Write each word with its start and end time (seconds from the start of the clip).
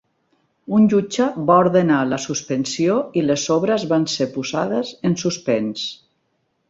Un 0.77 0.85
jutge 0.93 1.27
va 1.49 1.57
ordenar 1.65 1.99
la 2.13 2.19
suspensió 2.25 2.97
i 3.21 3.25
les 3.27 3.45
obres 3.57 3.87
van 3.93 4.09
ser 4.15 4.31
posades 4.39 4.95
en 5.11 5.19
suspens. 5.27 5.85